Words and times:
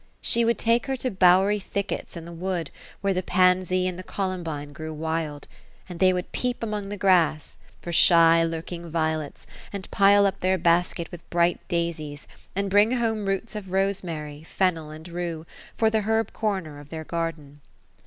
She 0.19 0.43
would 0.43 0.57
take 0.57 0.87
her 0.87 0.95
to 0.97 1.11
bowery 1.11 1.59
thickets 1.59 2.17
in 2.17 2.25
the 2.25 2.31
wood, 2.31 2.71
where 3.01 3.13
the 3.13 3.21
pansy 3.21 3.85
and 3.87 3.99
the 3.99 4.03
columbine 4.03 4.73
grew 4.73 4.91
wild; 4.95 5.47
and 5.87 5.99
they 5.99 6.11
would 6.11 6.31
peep 6.31 6.63
among 6.63 6.89
the 6.89 6.97
grass, 6.97 7.59
f<n 7.83 7.93
shy 7.93 8.43
lurking 8.43 8.89
violets, 8.89 9.45
and 9.71 9.91
pile 9.91 10.25
up 10.25 10.39
their 10.39 10.57
basket 10.57 11.11
with 11.11 11.29
bright 11.29 11.59
daisies, 11.67 12.27
and 12.55 12.71
bring 12.71 12.93
home 12.93 13.27
roots 13.27 13.55
of 13.55 13.71
rosemary, 13.71 14.41
fennel 14.41 14.89
and 14.89 15.07
rue, 15.07 15.45
for 15.77 15.91
the 15.91 16.01
herb 16.01 16.33
corner 16.33 16.79
of 16.79 16.89
theif 16.89 17.05
garden. 17.05 17.61